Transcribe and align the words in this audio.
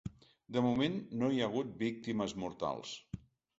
De 0.55 0.63
moment 0.67 0.97
no 1.19 1.29
hi 1.35 1.43
ha 1.45 1.51
hagut 1.51 1.77
víctimes 1.83 2.35
mortals. 2.47 2.97